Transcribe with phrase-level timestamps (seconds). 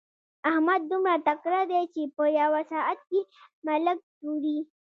[0.51, 3.21] احمد دومره تکړه دی چې په يوه ساعت کې
[3.65, 4.57] ملک توري.